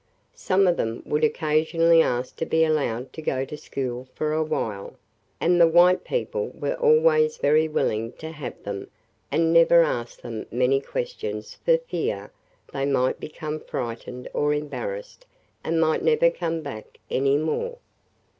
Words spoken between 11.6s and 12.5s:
for fear